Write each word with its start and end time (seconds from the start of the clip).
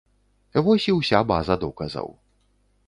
Вось 0.67 0.87
і 0.93 0.95
ўся 0.99 1.21
база 1.33 1.59
доказаў. 1.67 2.13